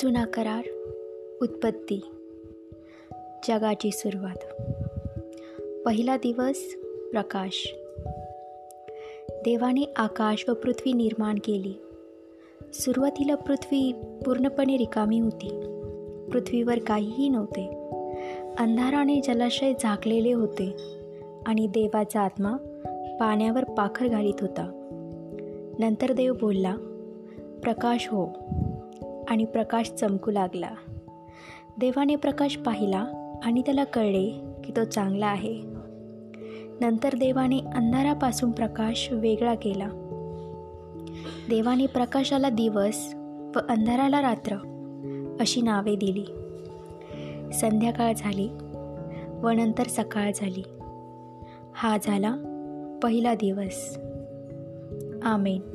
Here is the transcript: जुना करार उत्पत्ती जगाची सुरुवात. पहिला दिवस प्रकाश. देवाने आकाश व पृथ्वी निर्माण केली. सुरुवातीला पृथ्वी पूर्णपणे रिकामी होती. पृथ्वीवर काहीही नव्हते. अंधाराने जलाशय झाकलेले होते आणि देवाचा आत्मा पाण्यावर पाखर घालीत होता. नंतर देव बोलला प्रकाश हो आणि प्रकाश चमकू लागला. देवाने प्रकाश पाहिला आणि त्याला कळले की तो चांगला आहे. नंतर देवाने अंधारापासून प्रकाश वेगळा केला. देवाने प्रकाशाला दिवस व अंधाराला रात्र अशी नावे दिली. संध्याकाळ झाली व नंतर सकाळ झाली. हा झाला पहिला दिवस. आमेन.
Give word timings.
जुना 0.00 0.24
करार 0.24 0.62
उत्पत्ती 1.42 2.02
जगाची 3.48 3.90
सुरुवात. 3.90 4.62
पहिला 5.84 6.16
दिवस 6.16 6.74
प्रकाश. 7.10 7.74
देवाने 9.30 9.92
आकाश 9.96 10.44
व 10.48 10.52
पृथ्वी 10.54 10.92
निर्माण 10.92 11.34
केली. 11.44 11.74
सुरुवातीला 12.74 13.34
पृथ्वी 13.34 13.92
पूर्णपणे 14.24 14.76
रिकामी 14.76 15.18
होती. 15.18 15.48
पृथ्वीवर 16.32 16.78
काहीही 16.78 17.28
नव्हते. 17.28 17.68
अंधाराने 18.58 19.20
जलाशय 19.20 19.72
झाकलेले 19.80 20.32
होते 20.32 20.76
आणि 21.46 21.66
देवाचा 21.66 22.20
आत्मा 22.20 22.56
पाण्यावर 23.20 23.64
पाखर 23.64 24.08
घालीत 24.08 24.40
होता. 24.40 24.70
नंतर 25.78 26.12
देव 26.12 26.32
बोलला 26.34 26.76
प्रकाश 27.62 28.08
हो 28.08 28.26
आणि 29.30 29.44
प्रकाश 29.44 29.90
चमकू 29.90 30.30
लागला. 30.30 30.70
देवाने 31.78 32.16
प्रकाश 32.16 32.56
पाहिला 32.56 33.06
आणि 33.44 33.62
त्याला 33.62 33.84
कळले 33.84 34.30
की 34.64 34.72
तो 34.76 34.84
चांगला 34.84 35.26
आहे. 35.26 35.62
नंतर 36.80 37.14
देवाने 37.14 37.58
अंधारापासून 37.58 38.50
प्रकाश 38.50 39.08
वेगळा 39.12 39.54
केला. 39.54 39.88
देवाने 41.48 41.86
प्रकाशाला 41.86 42.48
दिवस 42.48 43.14
व 43.56 43.58
अंधाराला 43.68 44.22
रात्र 44.22 44.56
अशी 45.40 45.62
नावे 45.62 45.96
दिली. 45.96 46.24
संध्याकाळ 47.52 48.12
झाली 48.16 48.48
व 49.42 49.48
नंतर 49.48 49.82
सकाळ 49.82 50.32
झाली. 50.34 50.62
हा 51.74 51.96
झाला 52.02 52.36
पहिला 53.02 53.34
दिवस. 53.34 53.98
आमेन. 55.22 55.73